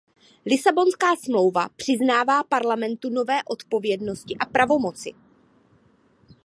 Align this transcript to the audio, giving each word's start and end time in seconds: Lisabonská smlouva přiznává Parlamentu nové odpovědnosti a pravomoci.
Lisabonská 0.45 1.15
smlouva 1.15 1.69
přiznává 1.69 2.43
Parlamentu 2.43 3.09
nové 3.09 3.43
odpovědnosti 3.43 4.35
a 4.39 4.45
pravomoci. 4.45 5.13